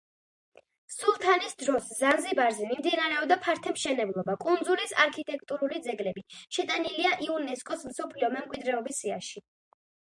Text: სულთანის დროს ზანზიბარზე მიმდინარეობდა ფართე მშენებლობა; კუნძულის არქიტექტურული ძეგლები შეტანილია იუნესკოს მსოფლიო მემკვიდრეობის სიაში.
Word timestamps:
სულთანის 0.93 1.53
დროს 1.63 1.91
ზანზიბარზე 1.99 2.71
მიმდინარეობდა 2.71 3.37
ფართე 3.45 3.75
მშენებლობა; 3.77 4.39
კუნძულის 4.47 4.97
არქიტექტურული 5.07 5.85
ძეგლები 5.89 6.27
შეტანილია 6.59 7.17
იუნესკოს 7.31 7.91
მსოფლიო 7.93 8.35
მემკვიდრეობის 8.39 9.03
სიაში. 9.05 9.49